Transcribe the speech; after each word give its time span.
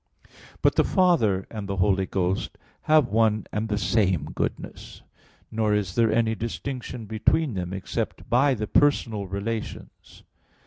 But 0.63 0.77
the 0.77 0.83
Father 0.83 1.45
and 1.51 1.69
the 1.69 1.75
Holy 1.77 2.07
Ghost 2.07 2.57
have 2.89 3.09
one 3.09 3.45
and 3.51 3.69
the 3.69 3.77
same 3.77 4.25
goodness. 4.33 5.03
Nor 5.51 5.75
is 5.75 5.93
there 5.93 6.11
any 6.11 6.33
distinction 6.33 7.05
between 7.05 7.53
them 7.53 7.71
except 7.71 8.27
by 8.27 8.55
the 8.55 8.65
personal 8.65 9.27
relations. 9.27 10.23